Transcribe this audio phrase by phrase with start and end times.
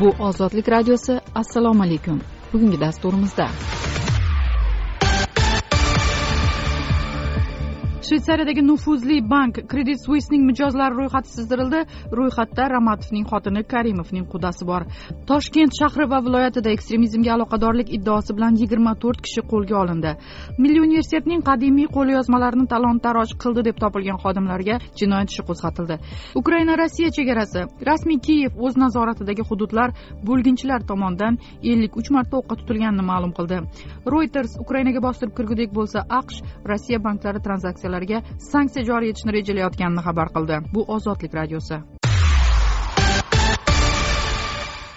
[0.00, 2.20] bu ozodlik radiosi assalomu alaykum.
[2.52, 3.48] Bugungi dasturimizda.
[8.08, 11.80] Shvetsariyadagi nufuzli bank kredit suissning mijozlari ro'yxati sizdirildi
[12.18, 14.86] ro'yxatda ramatovning xotini karimovning qudasi bor.
[15.30, 20.12] Toshkent shahri va viloyatida ekstremizmga aloqadorlik iddaosi bilan yigirma to'rt kishi qo'lga olindi.
[20.62, 26.00] Milliy universitetning qadimiy qo'lyozmalarini talon taroj qildi deb topilgan xodimlarga jinoyat ishi qo'zg'atildi.
[26.40, 27.66] Ukraina rossiya chegarasi.
[27.90, 29.92] Rasmiy kiyev o'z nazoratidagi hududlar
[30.28, 31.36] bo'lginchilar tomonidan
[31.74, 33.60] ellik uch marta o'qqa tutilganini ma'lum qildi.
[34.16, 37.97] Reuters ukrainaga bostirib kirgudek bo'lsa aqsh rossiya banklari tranzaksiyalari
[38.52, 40.60] sanksiya joriy etishni rejalayotganini xabar qildi.
[40.74, 41.82] Bu ozodlik radiosi.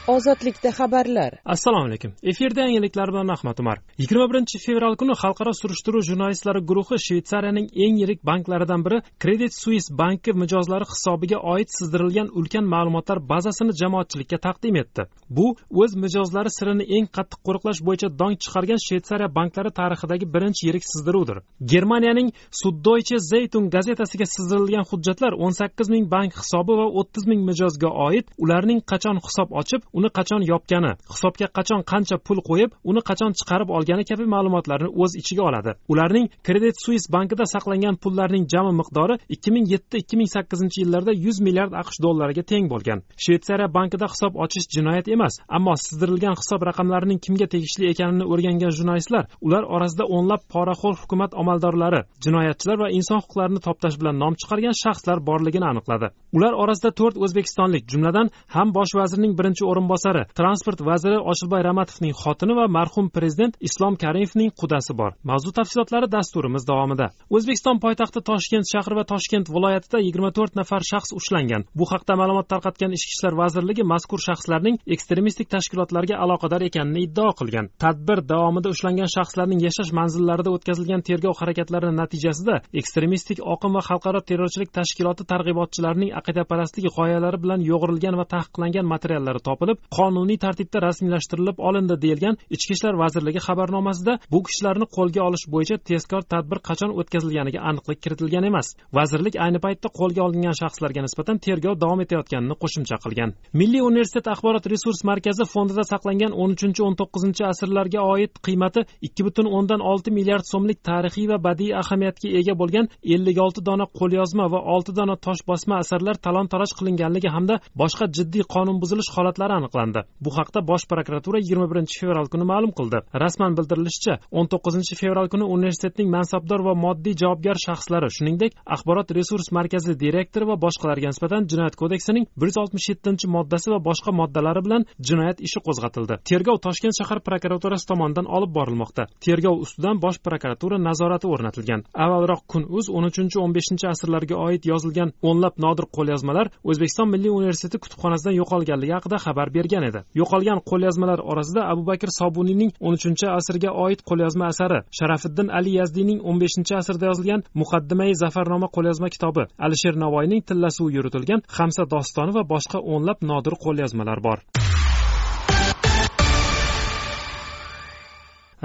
[0.07, 1.31] Ozodlikda xabarlar.
[1.45, 2.11] Assalomu alaykum.
[2.23, 3.77] Efirda yangiliklar bilan ahmad umar.
[3.97, 9.85] Yigirma birinchi fevral kuni xalqaro surishtiruv jurnalistlari guruhi shvetsariyaning eng yirik banklaridan biri kredit suis
[10.01, 15.02] banki mijozlari hisobiga oid sizdirilgan ulkan ma'lumotlar bazasini jamoatchilikka taqdim etdi.
[15.30, 15.47] Bu
[15.81, 21.38] o'z mijozlari sirini eng qattiq qo'riqlash bo'yicha dong chiqargan shvetsariya banklari tarixidagi birinchi yirik sizdiruvdir.
[21.73, 22.30] Germaniyaning
[22.61, 28.25] suddoyche zeytun gazetasiga sizdirilgan hujjatlar o'n sakkiz ming bank hisobi va o'ttiz ming mijozga oid
[28.43, 33.70] ularning qachon hisob ochib uni qachon yopgani hisobga qachon qancha pul qo'yib uni qachon chiqarib
[33.78, 35.72] olgani kabi ma'lumotlarni o'z ichiga oladi.
[35.92, 41.11] Ularning kredit suis bankida saqlangan pullarning jami miqdori ikki ming yetti ikki ming sakkizinchi yillarda
[41.25, 43.00] yuz milliard aqsh dollariga teng bo'lgan.
[43.23, 49.23] Shvetsariya bankida hisob ochish jinoyat emas ammo sizdirilgan hisob raqamlarining kimga tegishli ekanini o'rgangan jurnalistlar
[49.48, 55.17] ular orasida o'nlab poraxo'r hukumat amaldorlari jinoyatchilar va inson huquqlarini toptash bilan nom chiqargan shaxslar
[55.30, 56.08] borligini aniqladi.
[56.38, 62.13] Ular orasida to'rt o'zbekistonlik jumladan ham bosh vazirning birinchi o'rinbosari o'rinbosari transport vaziri oshilboy ramatovning
[62.21, 65.11] xotini va marhum prezident islom karimovning qudasi bor.
[65.23, 67.09] Mavzu tafsilotlari dasturimiz davomida.
[67.29, 71.65] O'zbekiston poytaxti toshkent shahri va toshkent viloyatida yigirma to'rt nafar shaxs ushlangan.
[71.75, 77.71] Bu haqda ma'lumot tarqatgan ichki ishlar vazirligi mazkur shaxslarning ekstremistik tashkilotlarga aloqador ekanini iddao qilgan.
[77.83, 84.71] Tadbir davomida ushlangan shaxslarning yashash manzillarida o'tkazilgan tergov harakatlari natijasida ekstremistik oqim va xalqaro terrorchilik
[84.80, 92.36] tashkiloti targ'ibotchilarining aqidaparastlik g'oyalari bilan yo'g'rilgan va taqiqlangan materiallari topilib qonuniy tartibda rasmiylashtirilib olindi deyilgan
[92.55, 98.45] ichki ishlar vazirligi xabarnomasida bu kishilarni qo'lga olish bo'yicha tezkor tadbir qachon o'tkazilganiga aniqlik kiritilgan
[98.52, 98.67] emas.
[98.98, 103.30] Vazirlik ayni paytda qo'lga olingan shaxslarga nisbatan tergov davom etayotganini qo'shimcha qilgan.
[103.59, 109.21] Milliy universitet axborot resurs markazi fondida saqlangan o'n uchinchi o'n to'qqizinchi asrlarga oid qiymati ikki
[109.27, 114.45] butun o'ndan olti milliard so'mlik tarixiy va badiiy ahamiyatga ega bo'lgan ellik olti dona qo'lyozma
[114.53, 120.04] va olti dona tosh bosma asarlar talon taroj qilinganligi hamda boshqa jiddiy qonunbuzilish holatlari aniqlandi.
[120.26, 122.99] Bu haqda bosh prokuratura yigirma birinchi fevral kuni ma'lum qildi.
[123.23, 129.51] Rasman bildirilishicha o'n to'qqizinchi fevral kuni universitetning mansabdor va moddiy javobgar shaxslari shuningdek axborot resurs
[129.57, 134.62] markazi direktori va boshqalarga nisbatan jinoyat kodeksining bir yuz oltmish yettinchi moddasi va boshqa moddalari
[134.66, 136.19] bilan jinoyat ishi qo'zg'atildi.
[136.30, 139.07] Tergov toshkent shahar prokuraturasi tomonidan olib borilmoqda.
[139.25, 141.86] Tergov ustidan bosh prokuratura nazorati o'rnatilgan.
[142.06, 147.31] Avvalroq kun uz o'n uchinchi o'n beshinchi asrlarga oid yozilgan o'nlab nodir qo'lyozmalar o'zbekiston milliy
[147.39, 150.00] universiteti kutubxonasidan yo'qolganligi haqida xabar bergan edi.
[150.19, 156.19] Yo'qolgan qo'lyozmalar orasida abu bakr sobuniyning o'n uchinchi asrga oid qo'lyozma asari sharafiddin ali yazdiyning
[156.30, 162.44] o'n beshinchi asrda yozilgan muqaddimai zafarnoma qo'lyozma kitobi alisher navoiyning tillasuvi yuritilgan hamsa dostoni va
[162.54, 164.39] boshqa o'nlab nodir qo'lyozmalar bor.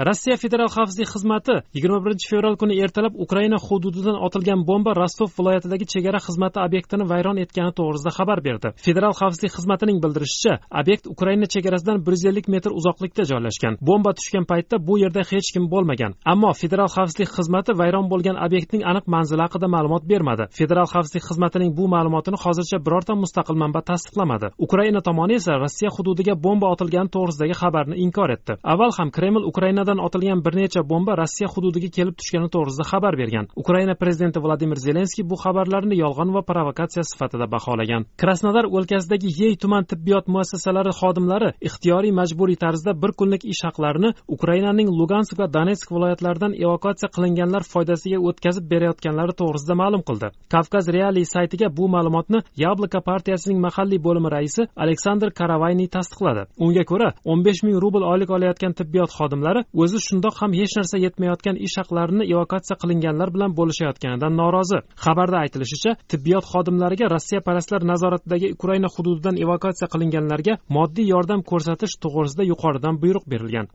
[0.05, 5.85] Rossiya federal xavfsizlik xizmati yigirma birinchi fevral kuni ertalab ukraina hududidan otilgan bomba rostov viloyatidagi
[5.93, 8.67] chegara xizmati obyektini vayron etgani to'g'risida xabar berdi.
[8.87, 13.73] Federal xavfsizlik xizmatining bildirishicha obyekt ukraina chegarasidan bir yuz ellik metr uzoqlikda joylashgan.
[13.89, 16.11] Bomba tushgan paytda bu yerda hech kim bo'lmagan.
[16.33, 20.43] Ammo federal xavfsizlik xizmati vayron bo'lgan obyektning aniq manzili haqida ma'lumot bermadi.
[20.59, 24.47] Federal xavfsizlik xizmatining bu ma'lumotini hozircha birorta mustaqil manba tasdiqlamadi.
[24.65, 28.53] Ukraina tomoni esa rossiya hududiga bomba otilgani to'g'risidagi xabarni inkor etdi.
[28.73, 33.13] Avval ham kreml ukraina ukrainadan otilgan bir necha bomba rossiya hududiga kelib tushgani to'g'risida xabar
[33.17, 33.47] bergan.
[33.55, 38.05] Ukraina prezidenti vladimir zelenskiy bu xabarlarni yolg'on va provokatsiya sifatida baholagan.
[38.21, 44.89] Krasnodar o'lkasidagi yey tuman tibbiyot muassasalari xodimlari ixtiyoriy majburiy tarzda bir kunlik ish haqlarini ukrainaning
[44.99, 50.27] lugansk va donetsk viloyatlaridan evakuatsiya qilinganlar foydasiga o'tkazib berayotganlari to'g'risida ma'lum qildi.
[50.53, 56.43] Kavkaz reali saytiga bu ma'lumotni yabloko partiyasining mahalliy bo'limi raisi aleksandr karavayniy tasdiqladi.
[56.65, 60.97] Unga ko'ra o'n besh ming rubl oylik olayotgan tibbiyot xodimlari o'zi shundoq ham hech narsa
[61.05, 64.79] yetmayotgan ish haqlarini evakuatsiya qilinganlar bilan bo'lishayotganidan norozi.
[65.05, 72.43] Xabarda aytilishicha tibbiyot xodimlariga rossiya parastlar nazoratidagi ukraina hududidan evakuatsiya qilinganlarga moddiy yordam ko'rsatish to'g'risida
[72.51, 73.65] yuqoridan buyruq berilgan.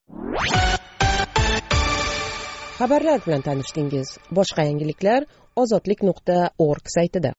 [2.78, 4.08] Xabarlar bilan tanishdingiz.
[4.38, 5.20] Boshqa yangiliklar
[5.62, 6.38] ozodlik nuqta
[6.69, 7.31] org saytida.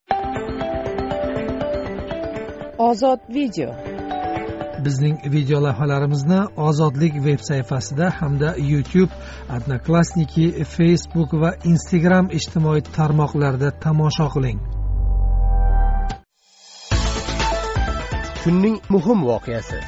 [2.89, 3.92] Ozod video.
[4.85, 9.13] Bizning video lavhalarimizni ozodlik veb sayfasida hamda youtube
[9.55, 10.45] odnoklassniki
[10.75, 14.59] facebook va instagram ijtimoiy tarmoqlarida tomosha qiling.
[18.43, 19.79] Kunning muhim voqeasi.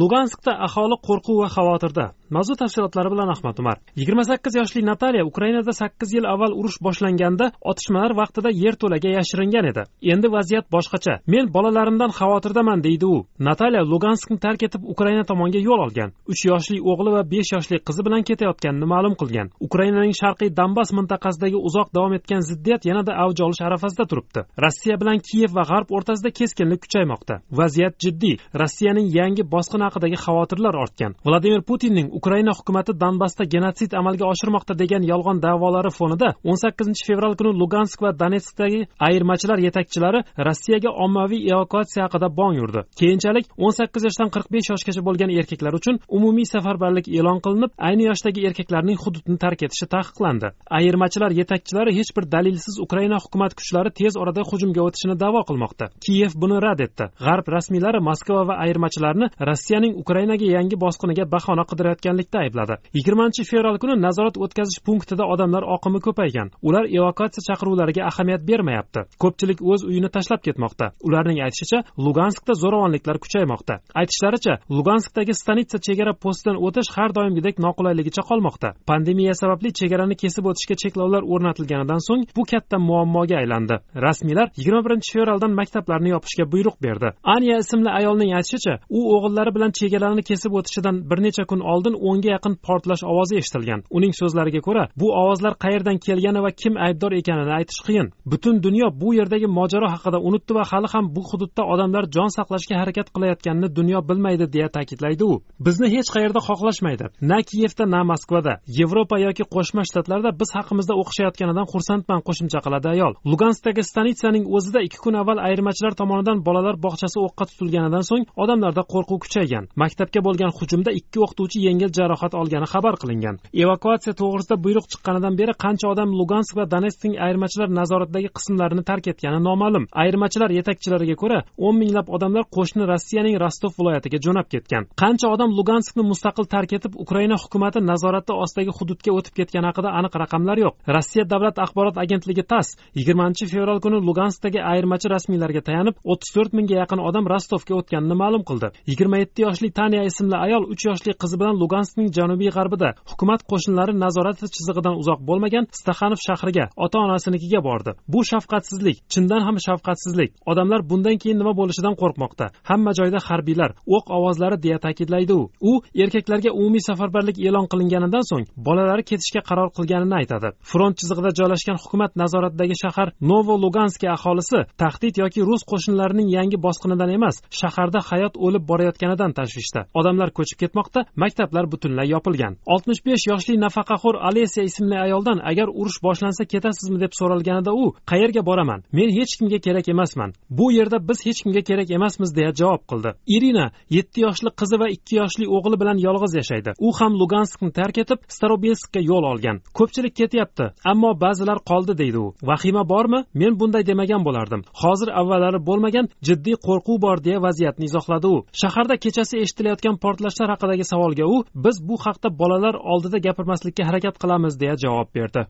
[0.00, 2.06] Luganskda aholi qo'rquv va xavotirda
[2.36, 3.76] mavzu tafsilotlari bilan ahmad umar.
[4.00, 9.82] Yigirma sakkiz yoshli natalya ukrainada sakkiz yil avval urush boshlanganda otishmalar vaqtida yerto'laga yashiringan edi.
[10.12, 11.14] Endi vaziyat boshqacha.
[11.32, 13.18] Men bolalarimdan xavotirdaman deydi u.
[13.48, 16.10] Natalya luganskni tark etib ukraina tomonga yo'l olgan.
[16.32, 19.50] Uch yoshli o'g'li va besh yoshli qizi bilan ketayotganini ma'lum qilgan.
[19.66, 24.40] Ukrainaning sharqiy donbas mintaqasidagi uzoq davom etgan ziddiyat yanada avj olish arafasida turibdi.
[24.64, 27.34] Rossiya bilan kiyev va g'arb o'rtasida keskinlik kuchaymoqda.
[27.60, 28.36] Vaziyat jiddiy.
[28.62, 31.12] Rossiyaning yangi bosqin haqidagi xavotirlar ortgan.
[31.26, 37.34] Vladimir putinning ukraina hukumati donbassda genotsid amalga oshirmoqda degan yolg'on da'volari fonida o'n sakkizinchi fevral
[37.38, 44.02] kuni lugansk va donetskdagi ayirmachilar yetakchilari rossiyaga ommaviy evakuatsiya haqida bong urdi keyinchalik o'n sakkiz
[44.08, 49.36] yoshdan qirq besh yoshgacha bo'lgan erkaklar uchun umumiy safarbarlik e'lon qilinib ayni yoshdagi erkaklarning hududni
[49.44, 50.48] tark etishi taqiqlandi.
[50.78, 55.84] Ayirmachilar yetakchilari hech bir dalilsiz ukraina hukumat kuchlari tez orada hujumga o'tishini da'vo qilmoqda.
[56.04, 57.04] Kiyev buni rad etdi.
[57.26, 62.74] G'arb rasmiylari moskva va ayirmachilarni rossiyaning ukrainaga yangi bosqiniga bahona qidirayotgan ekanlikda aybladi.
[62.94, 66.48] Yigirmanchi fevral kuni nazorat o'tkazish punktida odamlar oqimi ko'paygan.
[66.62, 69.00] Ular evakuatsiya chaqiruvlariga ahamiyat bermayapti.
[69.22, 70.86] Ko'pchilik o'z uyini tashlab ketmoqda.
[71.06, 73.74] Ularning aytishicha luganskda zo'ravonliklar kuchaymoqda.
[74.00, 78.68] Aytishlaricha luganskdagi stanitsa chegara postidan o'tish har doimgidek noqulayligicha qolmoqda.
[78.90, 83.76] Pandemiya sababli chegarani kesib o'tishga cheklovlar o'rnatilganidan so'ng bu katta muammoga aylandi.
[84.06, 87.08] Rasmiylar yigirma birinchi fevraldan maktablarni yopishga buyruq berdi.
[87.34, 92.30] Anya ismli ayolning aytishicha u o'g'illari bilan chegaralarni kesib o'tishidan bir necha kun oldin o'nga
[92.36, 93.80] yaqin portlash ovozi eshitilgan.
[93.96, 98.06] Uning so'zlariga ko'ra bu ovozlar qayerdan kelgani va kim aybdor ekanini aytish qiyin.
[98.32, 102.76] Butun dunyo bu yerdagi mojaro haqida unutdi va hali ham bu hududda odamlar jon saqlashga
[102.80, 105.34] harakat qilayotganini dunyo bilmaydi deya ta'kidlaydi u.
[105.66, 107.06] Bizni hech qayerda xohlashmaydi.
[107.30, 113.12] Na kiyevda na moskvada yevropa yoki qo'shma shtatlarda biz haqimizda o'qishayotganidan xursandman qo'shimcha qiladi ayol.
[113.30, 119.18] Lugansdagi stanitsaning o'zida ikki kun avval ayirmachilar tomonidan bolalar bog'chasi o'qqa tutilganidan so'ng odamlarda qo'rquv
[119.24, 119.64] kuchaygan.
[119.82, 123.36] Maktabga bo'lgan hujumda ikki o'qituvchi yengil jarohat olgani xabar qilingan.
[123.62, 129.40] Evakuatsiya to'g'risida buyruq chiqqanidan beri qancha odam lugansk va donetskning ayirmachilar nazoratidagi qismlarini tark etgani
[129.48, 129.84] noma'lum.
[130.02, 134.82] Ayirmachilar yetakchilariga ko'ra o'n minglab odamlar qo'shni rossiyaning rostov viloyatiga jo'nab ketgan.
[135.02, 140.14] Qancha odam luganskni mustaqil tark etib ukraina hukumati nazorati ostidagi hududga o'tib ketgani haqida aniq
[140.22, 140.74] raqamlar yo'q.
[140.96, 146.74] Rossiya davlat axborot agentligi tass yigirmanchi fevral kuni luganskdagi ayirmachi rasmiylarga tayanib o'ttiz to'rt mingga
[146.82, 148.68] yaqin odam rostovga o'tganini ma'lum qildi.
[148.90, 153.40] Yigirma yetti yoshli tanya ismli ayol uch yoshli qizi bilan lugansk luganskning janubiy g'arbida hukumat
[153.50, 157.90] qo'shinlari nazorati chizig'idan uzoq bo'lmagan staxanov shahriga ota onasinikiga bordi.
[158.12, 160.30] Bu shafqatsizlik chindan ham shafqatsizlik.
[160.50, 162.46] Odamlar bundan keyin nima bo'lishidan qo'rqmoqda.
[162.70, 165.42] Hamma joyda harbiylar o'q ovozlari deya ta'kidlaydi u.
[165.70, 165.72] U
[166.02, 170.48] erkaklarga umumiy safarbarlik e'lon qilinganidan so'ng bolalari ketishga qaror qilganini aytadi.
[170.70, 177.10] Front chizig'ida joylashgan hukumat nazoratidagi shahar novo luganskiy aholisi tahdid yoki rus qo'shinlarining yangi bosqinidan
[177.18, 179.80] emas shaharda hayot o'lib borayotganidan tashvishda.
[180.00, 182.56] Odamlar ko'chib ketmoqda maktablar butunlay yopilgan.
[182.74, 188.42] Oltmish besh yoshli nafaqaxo'r alesiya ismli ayoldan agar urush boshlansa ketasizmi deb so'ralganida u qayerga
[188.48, 188.80] boraman?
[188.98, 190.30] Men hech kimga kerak emasman.
[190.58, 193.10] Bu yerda biz hech kimga kerak emasmiz deya javob qildi.
[193.36, 196.70] Irina yetti yoshli qizi va ikki yoshli o'g'li bilan yolg'iz yashaydi.
[196.86, 199.56] U ham luganskni tark etib starobinskka yo'l olgan.
[199.78, 202.28] Ko'pchilik ketyapti ammo ba'zilar qoldi deydi u.
[202.50, 203.20] Vahima bormi?
[203.34, 204.62] Men bunday demagan bo'lardim.
[204.82, 208.36] Hozir avvallari bo'lmagan jiddiy qo'rquv bor deya vaziyatni izohladi u.
[208.62, 214.60] Shaharda kechasi eshitilayotgan portlashlar haqidagi savolga u biz bu haqda bolalar oldida gapirmaslikka harakat qilamiz
[214.60, 215.46] deya javob berdi.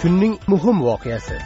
[0.00, 1.36] Kunning muhim voqeasi.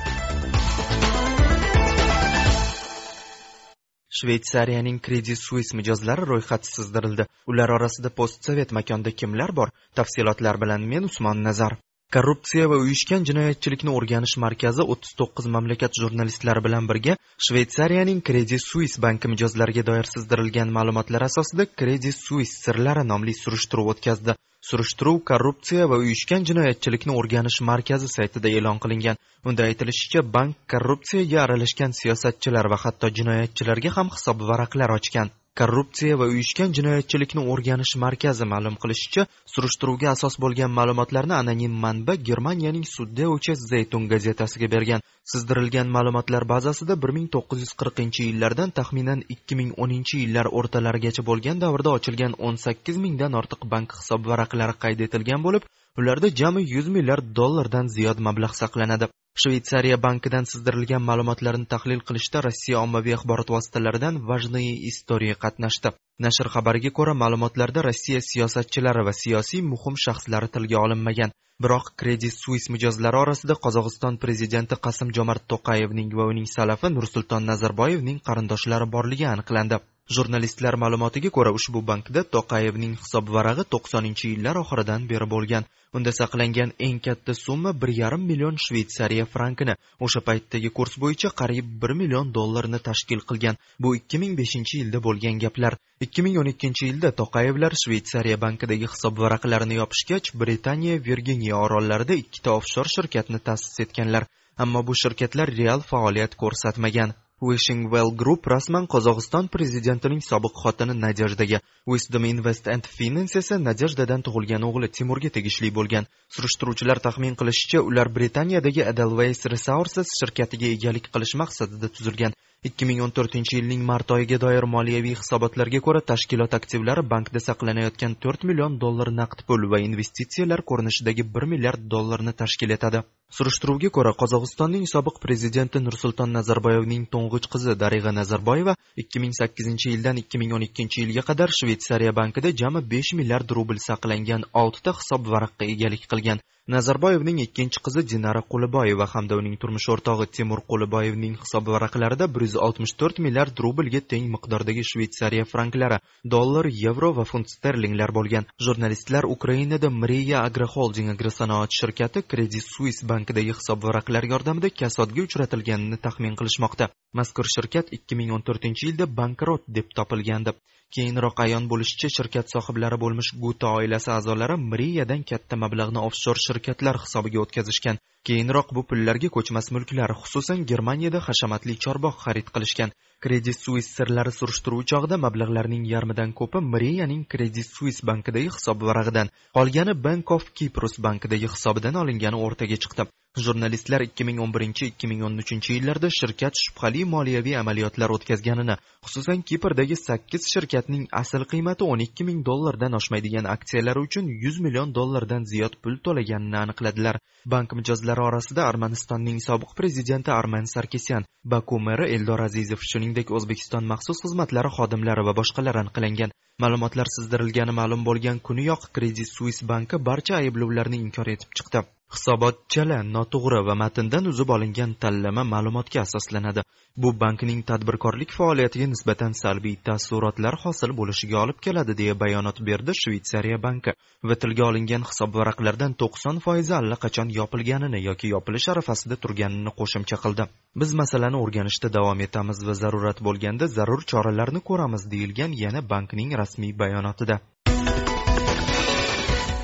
[4.18, 9.68] Shvetsariyaning credit suisse mijozlari ro'yxati sizdirildi ular orasida postsovet makonda kimlar bor?
[9.94, 11.72] Tafsilotlar bilan men usmon nazar
[12.14, 17.14] korrupsiya va uyushgan jinoyatchilikni o'rganish markazi o'ttiz to'qqiz mamlakat jurnalistlari bilan birga
[17.46, 24.34] shveytsariyaning credit suis banki mijozlariga doir sizdirilgan ma'lumotlar asosida credit suis sirlari nomli surishtiruv o'tkazdi.
[24.70, 29.20] Surishtiruv korrupsiya va uyushgan jinoyatchilikni o'rganish markazi saytida e'lon qilingan.
[29.48, 35.30] Unda aytilishicha bank korrupsiyaga aralashgan siyosatchilar va hatto jinoyatchilarga ham hisob varaqlar ochgan.
[35.58, 39.22] Korrupsiya va uyushgan jinoyatchilikni o'rganish markazi ma'lum qilishicha
[39.54, 45.04] surishtiruvga asos bo'lgan ma'lumotlarni anonim manba germaniyaning suddeuche zaytun gazetasiga bergan.
[45.32, 51.26] Sizdirilgan ma'lumotlar bazasida bir ming to'qqiz yuz qirqinchi yillardan taxminan ikki ming o'ninchi yillar o'rtalarigacha
[51.30, 56.62] bo'lgan davrda ochilgan o'n sakkiz mingdan ortiq bank hisob varaqlari qayd etilgan bo'lib ularda jami
[56.74, 59.06] yuz milliard dollardan ziyod mablag' saqlanadi.
[59.42, 65.92] Shveytsariya bankidan sizdirilgan ma'lumotlarni tahlil qilishda rossiya ommaviy axborot vositalaridan важные istoriya qatnashdi.
[66.24, 71.34] Nashr xabariga ko'ra ma'lumotlarda rossiya siyosatchilari va siyosiy muhim shaxslari tilga olinmagan.
[71.62, 78.18] Biroq kredit suis mijozlari orasida qozog'iston prezidenti qasim jomart to'qayevning va uning salafi nursulton nazarboyevning
[78.28, 79.80] qarindoshlari borligi aniqlandi.
[80.16, 85.68] Jurnalistlar ma'lumotiga ko'ra ushbu bankda to'qayevning hisob varag'i to'qsoninchi yillar oxiridan beri bo'lgan.
[85.98, 89.74] Unda saqlangan eng katta summa bir yarim million Shvetsariya frankini
[90.06, 93.60] o'sha paytdagi kurs bo'yicha qariyb bir million dollarni tashkil qilgan.
[93.82, 95.78] Bu ikki ming beshinchi yilda bo'lgan gaplar.
[96.06, 102.54] Ikki ming o'n ikkinchi yilda to'qayevlar Shvetsariya bankidagi hisob varaqlarini yopishgach britaniya virginiya orollarida ikkita
[102.58, 104.30] offshor shirkatni ta'sis etganlar.
[104.62, 107.18] Ammo bu shirkatlar real faoliyat ko'rsatmagan.
[107.40, 111.60] Wishing well group rasman qozog'iston prezidentining sobiq xotini nadejdaga
[111.92, 116.04] wisdom invest and finance esa nadejdadan tug'ilgan o'g'li timurga tegishli bo'lgan.
[116.34, 122.36] Surishtiruvchilar taxmin qilishicha ular britaniyadagi edelweiss resources shirkatiga egalik qilish maqsadida tuzilgan.
[122.68, 129.10] 2014 yilning mart oyiga doir moliyaviy hisobotlarga ko'ra tashkilot aktivlari bankda saqlanayotgan 4 million dollar
[129.20, 133.00] naqd pul va investitsiyalar ko'rinishidagi 1 milliard dollarni tashkil etadi.
[133.38, 138.76] Surishtiruvga ko'ra qozog'istonning sobiq prezidenti nursulton nazarboyevning to'ng'ich qizi darig'a nazarboyeva
[139.06, 145.32] 2008 yildan 2012 yilga qadar shvetsariya bankida jami 5 milliard rubl saqlangan 6 ta hisob
[145.34, 146.44] varaqqa egalik qilgan.
[146.70, 153.62] Nazarboyevning ikkinchi qizi dinara quliboyeva hamda uning turmush o'rtog'i temur quliboyevning hisob varaqlarida 164 milliard
[153.64, 155.98] rublga teng miqdordagi shvetsariya franklari
[156.36, 158.46] dollar yevro va funt sterlinglar bo'lgan.
[158.66, 166.38] Jurnalistlar ukrainada mriya agroholding agrosanoat shirkati kredit suisse bankidagi hisob varaqlar yordamida kasodga uchratilganini taxmin
[166.42, 166.92] qilishmoqda.
[167.18, 170.54] Mazkur shirkat 2014 yilda bankrot deb topilgandi.
[170.96, 177.38] Keyinroq ayon bo'lishicha shirkat sohiblari bo'lmish guta oilasi a'zolari mriyadan katta mablag'ni offshor shirkatlar hisobiga
[177.44, 178.00] o'tkazishgan.
[178.28, 182.94] Keyinroq bu pullarga ko'chmas mulklar xususan germaniyada hashamatli chorbog' xarid qilishgan.
[183.24, 189.94] Kredit suis sirlari surishtiruvi chog'ida mablag'larning yarmidan ko'pi mriyaning kredit suis bankidagi hisob varag'idan qolgani
[190.06, 193.10] bank of kiprus bankidagi hisobidan olingani o'rtaga chiqdi.
[193.38, 198.74] Jurnalistlar 2011-2013 yillarda shirkat shubhali moliyaviy amaliyotlar o'tkazganini
[199.06, 205.46] xususan kiprdagi 8 shirkatning asl qiymati 12 ming dollardan oshmaydigan aksiyalari uchun 100 million dollardan
[205.52, 207.20] ziyod pul to'laganini aniqladilar.
[207.52, 214.24] Bank mijozlari orasida armanistonning sobiq prezidenti arman sarkisyan baku meri eldor azizov shuningdek o'zbekiston maxsus
[214.24, 216.34] xizmatlari xodimlari va boshqalar aniqlangan.
[216.62, 221.86] Ma'lumotlar sizdirilgani ma'lum bo'lgan kuniyoq kredit suis banki barcha ayblovlarni inkor etib chiqdi.
[222.14, 226.62] Hisobot chala noto'g'ri va matndan uzib olingan tanlama ma'lumotga asoslanadi.
[227.02, 233.58] Bu bankning tadbirkorlik faoliyatiga nisbatan salbiy taassurotlar hosil bo'lishiga olib keladi deya bayonot berdi shvetsariya
[233.66, 233.94] banki.
[234.28, 240.48] Va tilga olingan hisob varaqlardan to'qson foizi allaqachon yopilganini yoki yopilish arafasida turganini qo'shimcha qildi.
[240.80, 246.72] Biz masalani o'rganishda davom etamiz va zarurat bo'lganda zarur choralarni ko'ramiz deyilgan yana bankning rasmiy
[246.82, 247.36] bayonotida.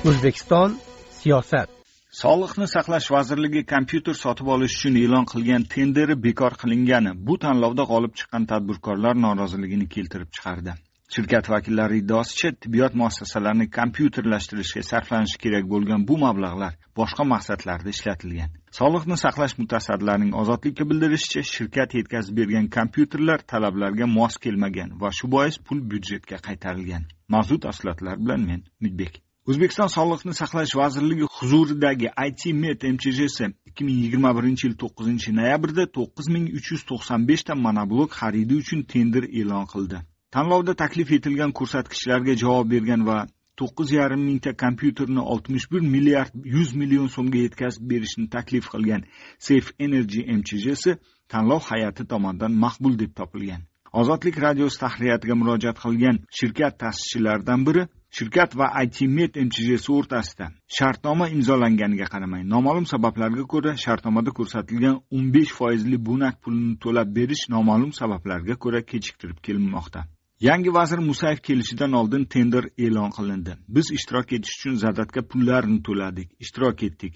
[0.09, 0.79] O'zbekiston
[1.19, 1.76] siyosat.
[2.17, 8.13] Sog'liqni saqlash vazirligi kompyuter sotib olish uchun e'lon qilgan tenderi bekor qilingani bu tanlovda g'olib
[8.19, 10.73] chiqqan tadbirkorlar noroziligini keltirib chiqardi.
[11.15, 18.49] Shirkat vakillari iddaosicha tibbiyot muassasalarini kompyuterlashtirishga sarflanishi kerak bo'lgan bu mablag'lar boshqa maqsadlarda ishlatilgan.
[18.79, 25.61] Sog'liqni saqlash mutasaddilarining ozodlikka bildirishicha shirkat yetkazib bergan kompyuterlar talablarga mos kelmagan va shu bois
[25.65, 27.07] pul byudjetga qaytarilgan.
[27.33, 33.99] Mavzu tafsilotlar bilan men umidbek o'zbekiston sog'liqni saqlash vazirligi huzuridagi it med mchjsi ikki ming
[34.03, 39.23] yigirma birinchi yil to'qqizinchi noyabrda to'qqiz ming uch yuz to'qson beshta monoblok xaridi uchun tender
[39.39, 39.97] e'lon qildi.
[40.35, 43.17] Tanlovda taklif etilgan ko'rsatkichlarga javob bergan va
[43.59, 49.01] to'qqiz yarim mingta kompyuterni oltmish bir milliard yuz million so'mga yetkazib berishni taklif qilgan
[49.47, 50.91] safe energy mchjsi
[51.31, 53.61] tanlov hay'ati tomonidan maqbul deb topilgan.
[53.99, 57.83] Ozodlik radiosi tahririyatiga murojaat qilgan shirkat ta'sischilaridan biri
[58.15, 60.45] shirkat va itmed mchjsi o'rtasida
[60.77, 67.43] shartnoma imzolanganiga qaramay noma'lum sabablarga ko'ra shartnomada ko'rsatilgan o'n besh foizli bunak pulini to'lab berish
[67.55, 70.01] noma'lum sabablarga ko'ra kechiktirib kelinmoqda.
[70.47, 73.53] Yangi vazir musayev kelishidan oldin tender e'lon qilindi.
[73.75, 77.13] Biz ishtirok etish uchun zadatga pullarni to'ladik ishtirok etdik.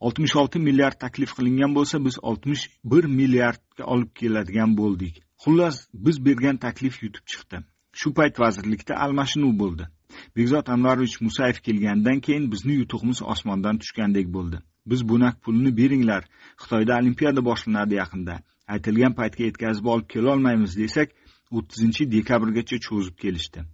[0.00, 2.62] oltmish olti milliard taklif qilingan bo'lsa biz oltmish
[2.92, 5.14] bir milliardga olib keladigan bo'ldik.
[5.44, 5.76] Xullas
[6.06, 7.62] biz bergan taklif yutib chiqdi.
[8.00, 9.84] Shu payt vazirlikda almashinuv bo'ldi.
[10.36, 14.58] Bekzod anvarovich musayev kelganidan keyin bizni yutug'imiz osmondan tushgandek bo'ldi.
[14.90, 16.22] Biz bunak pulni beringlar
[16.62, 18.34] xitoyda olimpiada boshlanadi yaqinda.
[18.74, 21.08] Aytilgan paytga yetkazib olib kelolmaymiz desak
[21.56, 23.64] o'ttizinchi dekabrgacha cho'zib kelishdi.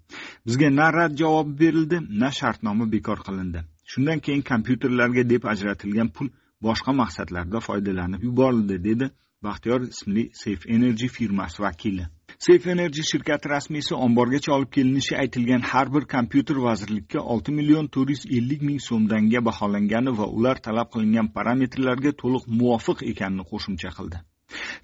[0.47, 3.61] Bizga na rad javobi berildi na shartnoma bekor qilindi.
[3.93, 6.29] Shundan keyin kompyuterlarga deb ajratilgan pul
[6.67, 9.11] boshqa maqsadlarda foydalanib yuborildi dedi
[9.47, 12.07] baxtiyor ismli safe energy firmasi vakili.
[12.43, 18.11] Safe energy shirkati rasmiysi omborgacha olib kelinishi aytilgan har bir kompyuter vazirlikka olti million to'rt
[18.15, 24.19] yuz ellik ming so'mdanga baholangani va ular talab qilingan parametrlarga to'liq muvofiq ekanini qo'shimcha qildi.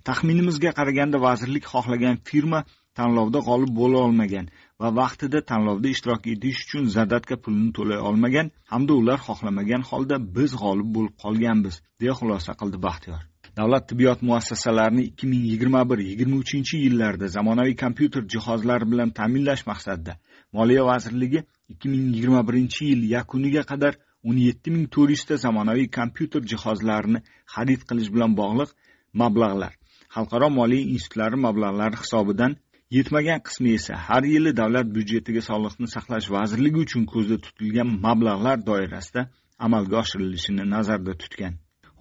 [0.08, 2.60] Taxminimizga qaraganda vazirlik xohlagan firma
[2.98, 4.46] tanlovda g'olib bo'la olmagan
[4.80, 10.54] va vaqtida tanlovda ishtirok etish uchun zadatka pulini to'lay olmagan hamda ular xohlamagan holda biz
[10.62, 13.22] g'olib bo'lib qolganmiz deya xulosa qildi baxtiyor.
[13.58, 19.64] Davlat tibbiyot muassasalarini ikki ming yigirma bir yigirma uchinchi yillarda zamonaviy kompyuter jihozlari bilan ta'minlash
[19.70, 20.14] maqsadida
[20.56, 21.40] moliya vazirligi
[21.72, 23.98] ikki ming yigirma birinchi yil yakuniga qadar
[24.34, 27.20] 17400 ta zamonaviy kompyuter jihozlarini
[27.54, 28.70] xarid qilish bilan bog'liq
[29.22, 29.72] mablag'lar.
[30.14, 32.56] Xalqaro moliya institutlari mablag'lari hisobidan
[32.96, 39.22] yetmagan qismi esa har yili davlat byudjetiga sog'liqni saqlash vazirligi uchun ko'zda tutilgan mablag'lar doirasida
[39.66, 41.54] amalga oshirilishini nazarda tutgan.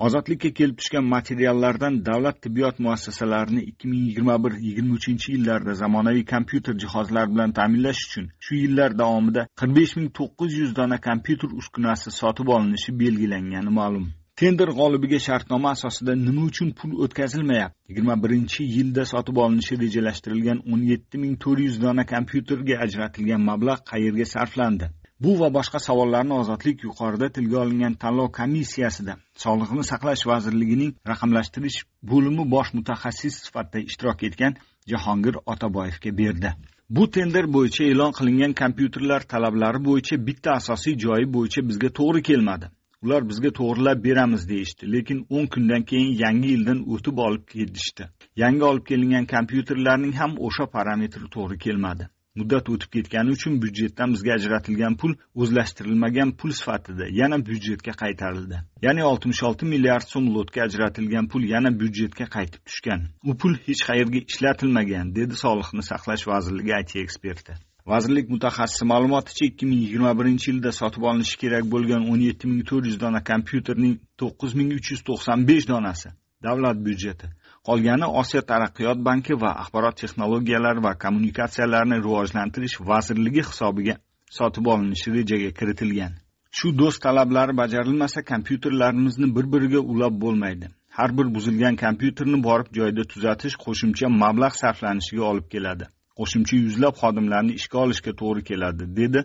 [0.06, 6.26] Ozodlikka kelib tushgan materiallardan davlat tibbiyot muassasalarini ikki ming yigirma bir yigirma uchinchi yillarda zamonaviy
[6.34, 11.50] kompyuter jihozlari bilan ta'minlash uchun shu yillar davomida qirq besh ming to'qqiz yuz dona kompyuter
[11.62, 14.06] uskunasi sotib olinishi belgilangani ma'lum.
[14.40, 17.78] Tender g'olibiga shartnoma asosida nima uchun pul o'tkazilmayapti?
[17.90, 23.86] Yigirma birinchi yilda sotib olinishi rejalashtirilgan o'n yetti ming to'rt yuz dona kompyuterga ajratilgan mablag'
[23.92, 24.92] qayerga sarflandi?
[25.24, 31.78] Bu va boshqa savollarni ozodlik yuqorida tilga olingan tanlov komissiyasida sog'liqni saqlash vazirligining raqamlashtirish
[32.12, 34.58] bo'limi bosh mutaxassis sifatida ishtirok etgan
[34.92, 36.52] jahongir otaboyevga berdi.
[36.90, 42.70] Bu tender bo'yicha e'lon qilingan kompyuterlar talablari bo'yicha bitta asosiy joyi bo'yicha bizga to'g'ri kelmadi.
[43.04, 48.08] Ular bizga to'g'irlab beramiz deyishdi lekin o'n kundan keyin yangi yildan o'tib olib ketishdi.
[48.44, 52.10] Yangi olib kelingan kompyuterlarning ham o'sha parametri to'g'ri kelmadi.
[52.40, 58.58] Muddat o'tib ketgani uchun byudjetdan bizga ajratilgan pul o'zlashtirilmagan pul sifatida yana byudjetga qaytarildi.
[58.86, 63.08] Ya'ni oltmish olti milliard so'm lotga ajratilgan pul yana byudjetga qaytib tushgan.
[63.30, 67.54] U pul hech qayerga ishlatilmagan dedi sog'liqni saqlash vazirligi it eksperti.
[67.88, 72.64] Vazirlik mutaxassisi ma'lumoticha ikki ming yigirma birinchi yilda sotib olinishi kerak bo'lgan o'n yetti ming
[72.70, 76.10] to'rt yuz dona kompyuterning to'qqiz ming uch yuz to'qson besh donasi
[76.48, 77.30] davlat byudjeti
[77.68, 83.96] qolgani osiyo taraqqiyot banki va axborot texnologiyalari va kommunikatsiyalarni rivojlantirish vazirligi hisobiga
[84.38, 86.14] sotib olinishi rejaga kiritilgan.
[86.58, 90.68] Shu do'st talablari bajarilmasa kompyuterlarimizni bir biriga ulab bo'lmaydi.
[90.98, 95.86] Har bir buzilgan kompyuterni borib joyida tuzatish qo'shimcha mablag' sarflanishiga olib keladi.
[96.20, 99.20] Qo'shimcha yuzlab xodimlarni ishga olishga to'g'ri keladi dedi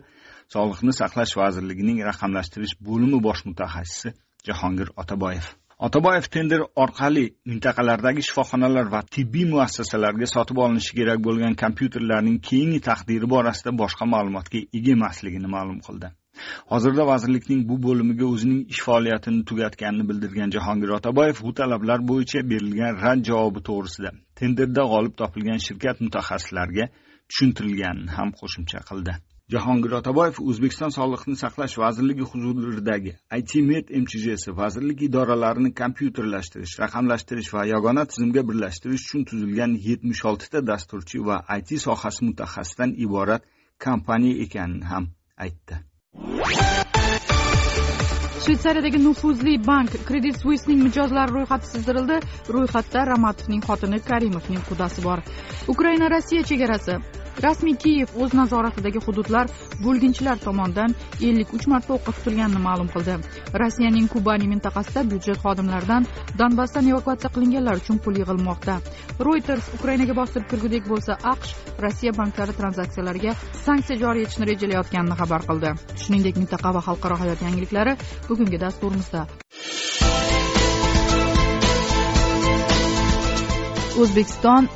[0.55, 4.15] sog'liqni saqlash vazirligining raqamlashtirish bo'limi bosh mutaxassisi
[4.47, 5.45] jahongir otaboyev.
[5.85, 13.27] Otaboyev tender orqali mintaqalardagi shifoxonalar va tibbiy muassasalarga sotib olinishi kerak bo'lgan kompyuterlarning keyingi taqdiri
[13.33, 16.11] borasida boshqa ma'lumotga ega emasligini ma'lum qildi.
[16.71, 23.03] Hozirda vazirlikning bu bo'limiga o'zining ish faoliyatini tugatganini bildirgan jahongir otaboyev bu talablar bo'yicha berilgan
[23.03, 26.89] rad javobi to'g'risida tenderda g'olib topilgan shirkat mutaxassislariga
[27.29, 29.19] tushuntirilganini ham qo'shimcha qildi.
[29.51, 37.65] Jahongir otaboyev o'zbekiston sog'liqni saqlash vazirligi huzuridagi it med mchjsi vazirlik idoralarini kompyuterlashtirish raqamlashtirish va
[37.65, 43.43] yagona tizimga birlashtirish uchun tuzilgan yetmish oltita dasturchi va it sohasi mutaxassisidan iborat
[43.85, 45.75] kompaniya ekanini ham aytdi.
[48.43, 52.17] Shvetsariyadagi nufuzli bank credit suissening mijozlari ro'yxati sizdirildi
[52.55, 55.19] ro'yxatda ramatovning xotini karimovning qudasi bor.
[55.73, 57.22] Ukraina rossiya chegarasi.
[57.45, 59.49] Rasmiy kiyev o'z nazoratidagi hududlar
[59.85, 60.95] bo'lginchilar tomonidan
[61.27, 63.15] ellik uch marta o'qqa tutilganini ma'lum qildi.
[63.61, 66.07] Rossiyaning kubani mintaqasida byudjet xodimlaridan
[66.39, 68.75] donbassdan evakuatsiya qilinganlar uchun pul yig'ilmoqda.
[69.25, 71.51] Reuters ukrainaga bostirib kirgudek bo'lsa aqsh
[71.83, 75.73] rossiya banklari tranzaksiyalariga sanksiya joriy etishni rejalayotganini xabar qildi.
[76.03, 77.97] Shuningdek mintaqa va xalqaro hayot yangiliklari
[78.29, 79.27] bugungi dasturimizda.
[84.01, 84.69] O'zbekiston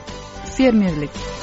[0.58, 1.37] fermerlik.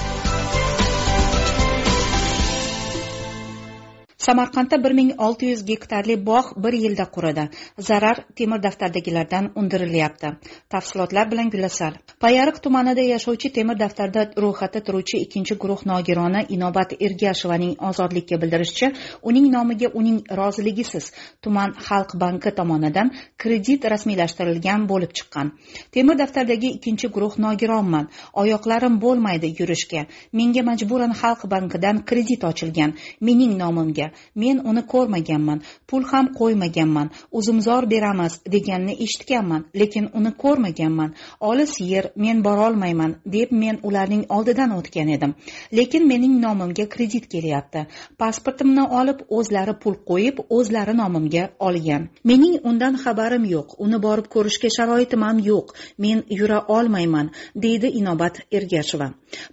[4.27, 7.45] Samarqandda bir ming olti yuz gektarli bog' bir yilda quridi
[7.89, 10.29] zarar temir daftardagilardan undirilyapti.
[10.71, 11.93] Tafsilotlar bilan gulasal.
[12.25, 18.89] Payariq tumanida yashovchi temir daftarda ro'yxatda turuvchi ikkinchi guruh nogironi inobat ergashovaning ozodlikka bildirishicha
[19.33, 21.11] uning nomiga uning roziligisiz
[21.43, 25.53] tuman xalq banki tomonidan kredit rasmiylashtirilgan bo'lib chiqqan.
[25.95, 28.09] Temir daftardagi ikkinchi guruh nogironman
[28.45, 30.07] oyoqlarim bo'lmaydi yurishga.
[30.33, 34.14] Menga majburan xalq bankidan kredit ochilgan mening nomimga.
[34.35, 41.15] Men uni ko'rmaganman pul ham qo'ymaganman uzumzor beramiz deganini eshitganman lekin uni ko'rmaganman.
[41.41, 45.35] Olis yer men borolmayman deb men ularning oldidan o'tgan edim.
[45.73, 47.87] Lekin mening nomimga kredit kelyapti.
[48.19, 52.09] Pasportimni olib o'zlari pul qo'yib o'zlari nomimga olgan.
[52.31, 55.75] Mening undan xabarim yo'q uni borib ko'rishga sharoitim ham yo'q
[56.05, 57.31] men yura olmayman
[57.67, 59.09] deydi inobat ergasheva.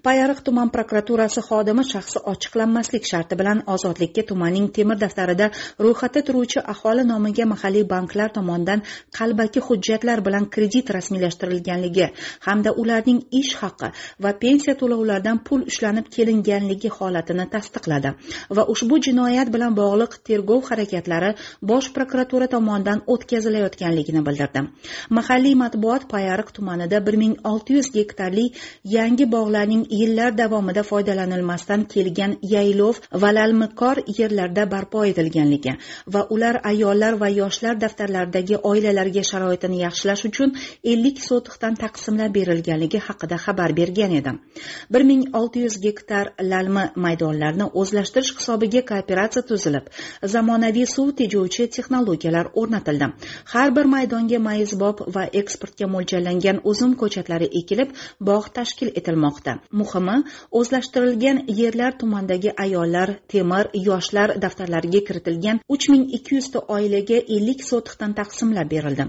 [0.05, 7.03] Payariq tuman prokuraturasi xodimi shaxsi ochiqlanmaslik sharti bilan ozodlikka tumanning temir daftarida ro'yxatda turuvchi aholi
[7.11, 8.81] nomiga mahalliy banklar tomonidan
[9.17, 12.07] qalbaki hujjatlar bilan kredit rasmiylashtirilganligi
[12.47, 13.89] hamda ularning ish haqi
[14.23, 18.09] va pensiya to'lovlaridan pul ushlanib kelinganligi holatini tasdiqladi
[18.57, 21.31] va ushbu jinoyat bilan bog'liq tergov harakatlari
[21.71, 24.59] bosh prokuratura tomonidan o'tkazilayotganligini bildirdi.
[25.17, 28.45] Mahalliy matbuot payariq tumanida bir ming olti yuz gektarli
[28.97, 33.97] yangi bog'larning yillar davomida foydalanilmasdan kelgan yaylov va lalmiqor
[34.41, 35.75] yillarda barpo etilganligi
[36.13, 43.37] va ular ayollar va yoshlar daftarlaridagi oilalarga sharoitini yaxshilash uchun ellik sotixdan taqsimlab berilganligi haqida
[43.45, 44.31] xabar bergan edi.
[44.91, 49.85] Bir ming olti yuz gektar lalmi maydonlarni o'zlashtirish hisobiga kooperatsiya tuzilib
[50.33, 53.07] zamonaviy suv tejovchi texnologiyalar o'rnatildi.
[53.53, 57.89] Har bir maydonga mayizbob va eksportga mo'ljallangan uzum ko'chatlari ekilib
[58.29, 59.57] bog' tashkil etilmoqda.
[59.79, 60.17] Muhimi
[60.59, 68.13] o'zlashtirilgan yerlar tumandagi ayollar temir yoshlar daftarlariga kiritilgan uch ming ikki yuzta oilaga ellik sotixdan
[68.19, 69.05] taqsimlab berildi.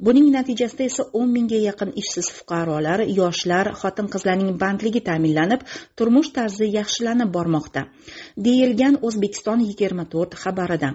[0.00, 5.66] Buning natijasida esa o'n mingga yaqin ishsiz fuqarolar yoshlar xotin qizlarning bandligi ta'minlanib
[5.98, 7.86] turmush tarzi yaxshilanib bormoqda
[8.48, 10.90] deyilgan o'zbekiston yigirma to'rt xabarida.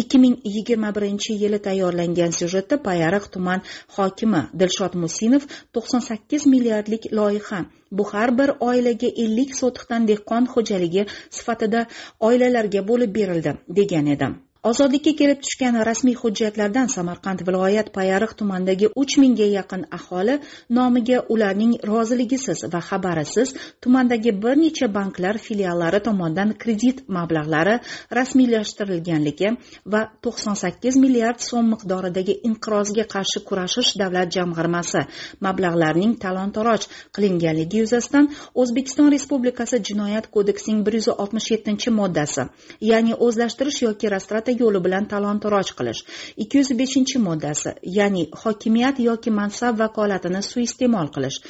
[0.00, 3.60] ikki ming yigirma birinchi yili tayyorlangan syujetda payariq tuman
[3.96, 5.42] hokimi dilshod musinov
[5.74, 11.06] to'qson sakkiz milliardlik loyiha bu har bir oilaga ellik sotixdan dehqon xo'jaligi
[11.38, 11.86] sifatida
[12.30, 14.38] oilalarga bo'lib berildi degan edim.
[14.68, 20.34] Ozodlikka kelib tushgan rasmiy hujjatlardan samarqand viloyat payariq tumanidagi uch mingga yaqin aholi
[20.78, 27.76] nomiga ularning roziligisiz va xabarisiz tumandagi bir necha banklar filiallari tomonidan kredit mablag'lari
[28.18, 29.54] rasmiylashtirilganligi
[29.94, 35.06] va to'qson sakkiz milliard so'm miqdoridagi inqirozga qarshi kurashish davlat jamg'armasi
[35.46, 36.82] mablag'larining talon toroj
[37.16, 38.28] qilinganligi yuzasidan
[38.60, 42.48] o'zbekiston respublikasi jinoyat kodeksining bir yuz oltmish yettinchi moddasi
[42.90, 44.14] ya'ni o'zlashtirish yoki
[44.50, 46.04] rastrata yo'li bilan talon toroj qilish.
[46.36, 51.40] Ikki yuz beshinchi moddasi ya'ni hokimiyat yoki mansab vakolatini suiiste'mol qilish.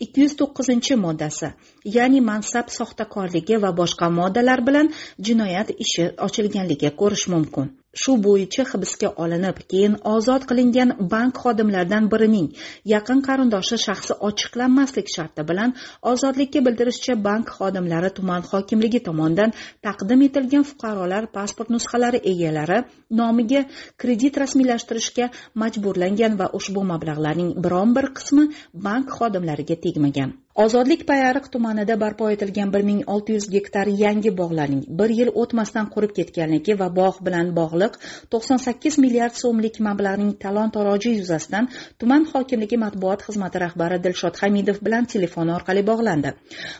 [0.00, 1.52] Ikki yuz to'qqizinchi moddasi
[1.84, 4.92] ya'ni mansab soxtakorligi va boshqa moddalar bilan
[5.26, 7.83] jinoyat ishi ochilganligi ko'rish mumkin.
[8.02, 12.48] Shu bo'yicha hibsga olinib keyin ozod qilingan bank xodimlaridan birining
[12.94, 15.74] yaqin qarindoshi shaxsi ochiqlanmaslik sharti bilan
[16.12, 19.50] ozodlikka bildirishicha bank xodimlari tuman hokimligi tomonidan
[19.86, 22.78] taqdim etilgan fuqarolar pasport nusxalari egalari
[23.20, 23.62] nomiga
[24.02, 25.26] kredit rasmiylashtirishga
[25.62, 28.44] majburlangan va ushbu mablag'larning biron bir qismi
[28.88, 30.30] bank xodimlariga tegmagan.
[30.54, 35.86] Ozodlik payariq tumanida barpo etilgan bir ming olti yuz gektar yangi bog'larning bir yil o'tmasdan
[35.94, 37.96] qurib ketganligi va bog' bilan bog'liq
[38.34, 41.66] to'qson sakkiz milliard so'mlik mablag'ning talon toroji yuzasidan
[42.00, 46.30] tuman hokimligi matbuot xizmati rahbari dilshod hamidov bilan telefon orqali bog'landi.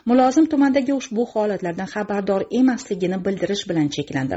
[0.09, 4.35] Mulozim tumandagi ushbu holatlardan xabardor emasligini bildirish bilan cheklandi.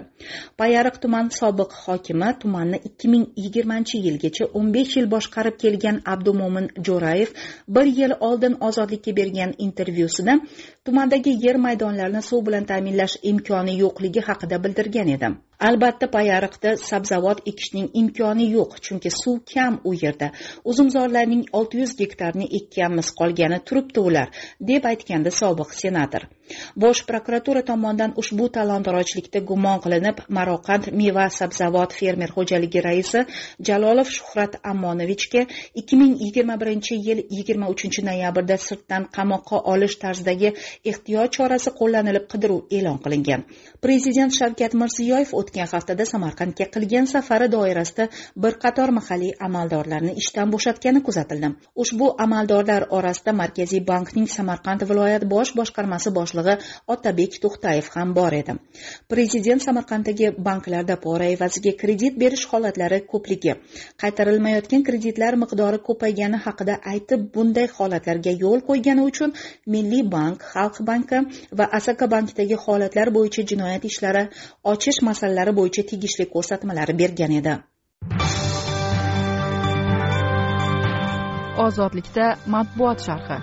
[0.61, 6.66] Payariq tuman sobiq hokimi tumanni ikki ming yigirmanchi yilgacha o'n besh yil boshqarib kelgan abdumo'min
[6.87, 7.31] jo'rayev
[7.74, 10.38] bir yil oldin ozodlikka bergan intervyusida
[10.85, 17.88] tumandagi yer maydonlarini suv bilan ta'minlash imkoni yo'qligi haqida bildirgan edi albatta payariqda sabzavot ekishning
[18.01, 20.31] imkoni yo'q chunki suv kam u yerda.
[20.64, 24.29] Uzumzorlarning olti yuz gektarni ekkanmiz qolgani turibdi ular
[24.71, 26.29] deb aytgandi sobiq senator.
[26.77, 33.25] Bosh prokuratura tomonidan ushbu talontarojlikda gumon qilinib maroqand meva sabzavot fermer xo'jaligi raisi
[33.68, 35.42] jalolov shuhrat ammonovichga
[35.83, 40.55] ikki ming yigirma birinchi yil yigirma uchinchi noyabrda sirtdan qamoqqa olish tarzidagi
[40.92, 43.44] ehtiyot chorasi qo'llanilib qidiruv e'lon qilingan.
[43.85, 51.03] Prezident shavkat mirziyoyev o'tgan haftada samarqandga qilgan safari doirasida bir qator mahalliy amaldorlarni ishdan bo'shatgani
[51.09, 51.49] kuzatildi.
[51.83, 56.55] Ushbu amaldorlar orasida markaziy bankning samarqand viloyat bosh boshqarmasi boshlig'i
[56.95, 58.57] otabek to'xtayev ham bor edi.
[59.13, 63.55] Prezident samarqanddagi banklarda pora evaziga kredit berish holatlari ko'pligi
[64.03, 69.35] qaytarilmayotgan kreditlar miqdori ko'paygani haqida aytib bunday holatlarga yo'l qo'ygani uchun
[69.75, 71.19] milliy bank xalq banki
[71.59, 74.25] va asaka bankdagi holatlar bo'yicha jinoyat ishlari
[74.73, 77.55] ochish masalalari bo'yicha tegishli ko'rsatmalar bergan edi.
[81.66, 83.38] Ozodlikda matbuot sharhi.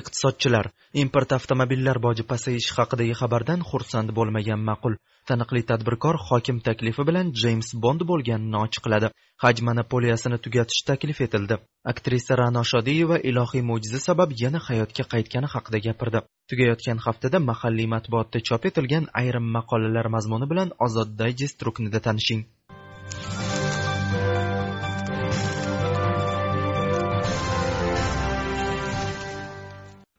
[0.00, 0.66] Iqtisodchilar
[1.02, 4.94] import avtomobillar boji pasayishi haqidagi xabardan xursand bo'lmagan ma'qul
[5.30, 9.10] taniqli tadbirkor hokim taklifi bilan jeyms bond bo'lganini ochiqladi.
[9.44, 11.58] Haj monopoliyasini tugatish taklif etildi.
[11.92, 16.24] Aktrisa ra'no shodiyeva ilohiy mo'jiza sabab yana hayotga qaytgani haqida gapirdi.
[16.50, 22.42] Tugayotgan haftada mahalliy matbuotda chop etilgan ayrim maqolalar mazmuni bilan ozod dayjest ruknida tanishing.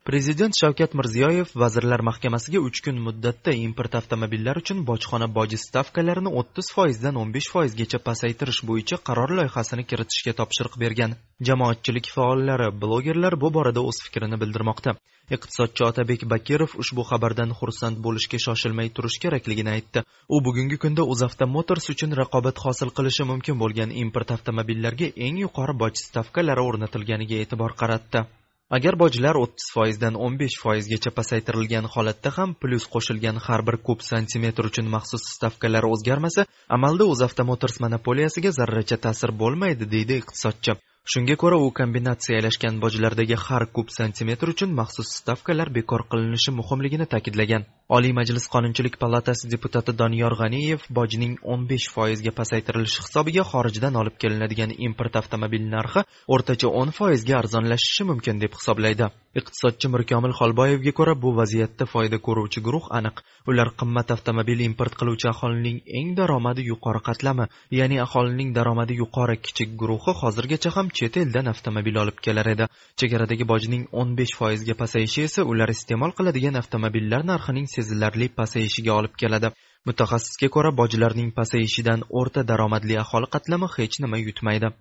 [0.07, 6.69] Prezident shavkat mirziyoyev vazirlar mahkamasiga uch kun muddatda import avtomobillar uchun bojxona boji stavkalarini o'ttiz
[6.75, 11.17] foizdan o'n besh foizgacha pasaytirish bo'yicha qaror loyihasini kiritishga topshiriq bergan.
[11.49, 14.95] Jamoatchilik faollari blogerlar bu borada o'z fikrini bildirmoqda.
[15.35, 20.07] Iqtisodchi otabek bakirov ushbu xabardan xursand bo'lishga shoshilmay turish kerakligini aytdi.
[20.35, 25.79] U bugungi kunda o'zavto motors uchun raqobat hosil qilishi mumkin bo'lgan import avtomobillarga eng yuqori
[25.85, 28.27] boj stavkalari o'rnatilganiga e'tibor qaratdi.
[28.75, 34.03] Agar bojlar o'ttiz foizdan o'n besh foizgacha pasaytirilgan holatda ham plyus qo'shilgan har bir kub
[34.09, 36.45] santimetr uchun maxsus stavkalar o'zgarmasa
[36.77, 40.75] amalda o'zavto motors monopoliyasiga zarracha ta'sir bo'lmaydi deydi iqtisodchi.
[41.07, 47.63] Shunga ko'ra u kombinatsiyalashgan bojlardagi har kub santimetr uchun maxsus stavkalar bekor qilinishi muhimligini ta'kidlagan.
[47.97, 54.17] Oliy majlis qonunchilik palatasi deputati doniyor g'aniyev bojning o'n besh foizga pasaytirilishi hisobiga xorijdan olib
[54.23, 56.03] kelinadigan import avtomobil narxi
[56.37, 59.07] o'rtacha 10 foizga arzonlashishi mumkin deb hisoblaydi.
[59.39, 63.23] Iqtisodchi mirkomil xolboyevga ko'ra bu vaziyatda foyda ko'ruvchi guruh aniq.
[63.49, 67.45] Ular qimmat avtomobil import qiluvchi aholining eng daromadi yuqori qatlami
[67.79, 72.67] ya'ni aholining daromadi yuqori kichik guruhi hozirgacha ham chet eldan avtomobil olib kelar edi.
[73.01, 79.17] Chegaradagi bojning o'n besh foizga pasayishi esa ular iste'mol qiladigan avtomobillar narxining sezilarli pasayishiga olib
[79.23, 79.53] keladi.
[79.87, 84.73] Mutaxassisga ko'ra bojlarning pasayishidan o'rta daromadli aholi qatlami hech nima yutmaydi.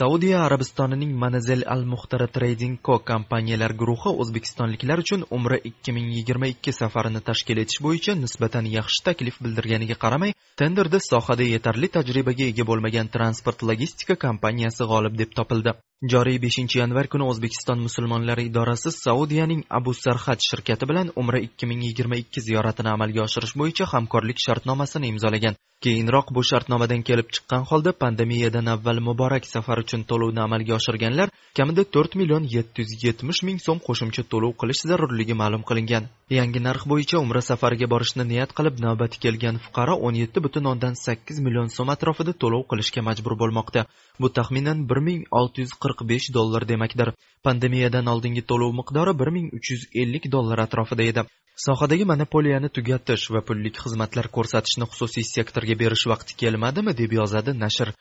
[0.00, 6.48] Saudiya arabistonining manazel al Muxtara trading co kompaniyalar guruhi o'zbekistonliklar uchun umra ikki ming yigirma
[6.52, 10.32] ikki safarini tashkil etish bo'yicha nisbatan yaxshi taklif bildirganiga qaramay
[10.62, 15.76] tenderda sohada yetarli tajribaga ega bo'lmagan transport logistika kompaniyasi g'olib deb topildi.
[16.08, 21.82] Joriy beshinchi yanvar kuni o'zbekiston musulmonlari idorasi saudiyaning abu Sarhat shirkati bilan umra ikki ming
[21.88, 25.58] yigirma ikki ziyoratini amalga oshirish bo'yicha hamkorlik shartnomasini imzolagan.
[25.84, 31.84] Keyinroq bu shartnomadan kelib chiqqan holda pandemiyadan avval muborak safar uchun to'lovni amalga oshirganlar kamida
[31.94, 36.04] to'rt million yetti yuz yetmish ming so'm qo'shimcha to'lov qilish zarurligi ma'lum qilingan.
[36.38, 40.94] Yangi narx bo'yicha umra safariga borishni niyat qilib navbati kelgan fuqaro o'n yetti butun o'ndan
[41.04, 43.80] sakkiz million so'm atrofida to'lov qilishga majbur bo'lmoqda.
[44.20, 47.12] Bu taxminan bir ming olti yuz qirq besh dollar demakdir.
[47.46, 51.28] Pandemiyadan oldingi to'lov miqdori bir ming uch yuz ellik dollar atrofida edi.
[51.66, 57.96] Sohadagi monopoliyani tugatish va pullik xizmatlar ko'rsatishni xususiy sektorga berish vaqti kelmadimi deb yozadi nashr.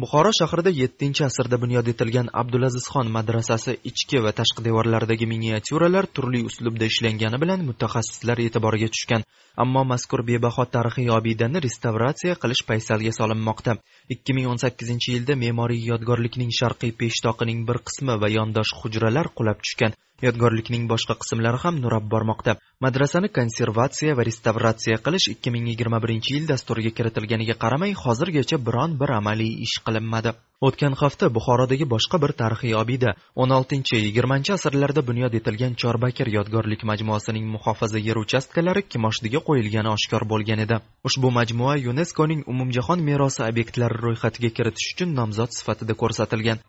[0.00, 6.88] Buxoro shahrida yettinchi asrda bunyod etilgan abdulazizxon madrasasi ichki va tashqi devorlaridagi miniatyuralar turli uslubda
[6.92, 9.26] ishlangani bilan mutaxassislar e'tiboriga tushgan.
[9.64, 13.76] Ammo mazkur bebaho tarixiy obidani restavratsiya qilish paysalga solinmoqda.
[14.14, 19.60] Ikki ming o'n sakkizinchi yilda me'moriy yodgorlikning sharqiy peshtoqining bir qismi va yondosh hujralar qulab
[19.64, 19.96] tushgan
[20.26, 22.56] yodgorlikning boshqa qismlari ham nurab bormoqda.
[22.84, 28.98] Madrasani konservatsiya va restavratsiya qilish ikki ming yigirma birinchi yil dasturiga kiritilganiga qaramay hozirgacha biron
[29.00, 30.32] bir amaliy ish qilinmadi.
[30.66, 36.84] O'tgan hafta buxorodagi boshqa bir tarixiy obida o'n oltinchi yigirmanchi asrlarda bunyod etilgan chorbakir yodgorlik
[36.90, 40.78] majmuasining muhofaza yer uchastkalari kimoshdiga qo'yilgani oshkor bo'lgan edi.
[41.08, 46.64] Ushbu majmua yuneskoning umumjahon merosi obyektlari ro'yxatiga kiritish uchun nomzod sifatida ko'rsatilgan.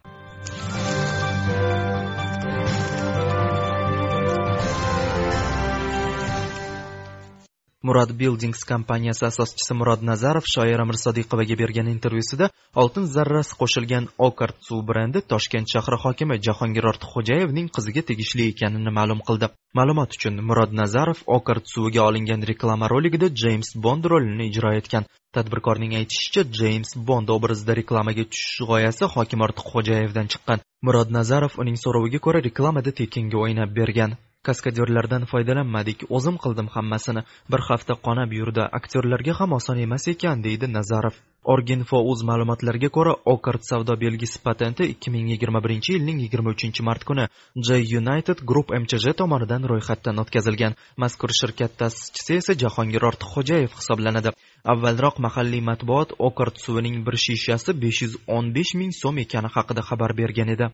[7.87, 12.47] Murod buildings kompaniyasi asoschisi murod nazarov shoira mirsodiqovaga bergan intervyusida
[12.81, 19.19] oltin zarrasi qo'shilgan okart suv brendi toshkent shahri hokimi jahongir ortiqxo'jayevning qiziga tegishli ekanini ma'lum
[19.27, 19.51] qildi.
[19.79, 25.03] Ma'lumot uchun murod nazarov okart suviga olingan reklama roligida jeyms bond rolini ijro etgan.
[25.35, 30.59] Tadbirkorning aytishicha jeyms bond obrazida reklamaga tushish g'oyasi hokim ortiqxo'jayevdan chiqqan.
[30.87, 34.11] Murod nazarov uning so'roviga ko'ra reklamada tekinga o'ynab bergan.
[34.47, 36.07] Kaskadyorlardan foydalanmadik.
[36.09, 37.21] O'zim qildim hammasini.
[37.51, 38.63] Bir hafta qonab yurdi.
[38.79, 41.15] Aktyorlarga ham oson emas ekan deydi nazarov.
[41.53, 46.85] Orginfo o'z ma'lumotlariga ko'ra okard savdo belgisi patenti ikki ming yigirma birinchi yilning yigirma uchinchi
[46.87, 47.25] mart kuni
[47.67, 50.77] j united group mchj tomonidan ro'yxatdan o'tkazilgan.
[51.03, 54.35] Mazkur shirkat ta'sischisi esa jahongir ortiqxo'jayev hisoblanadi.
[54.73, 59.81] Avvalroq mahalliy matbuot okard suvining bir shishasi besh yuz o'n besh ming so'm ekani haqida
[59.89, 60.71] xabar bergan edi.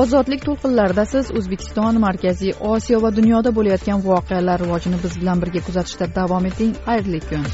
[0.00, 6.12] Ozodlik to'lqinlarida siz o'zbekiston markaziy osiyo va dunyoda bo'layotgan voqealar rivojini biz bilan birga kuzatishda
[6.20, 6.72] davom eting.
[6.88, 7.46] Xayrli kun.